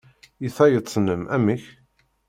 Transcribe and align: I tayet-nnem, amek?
I 0.45 0.47
tayet-nnem, 0.55 1.23
amek? 1.35 1.63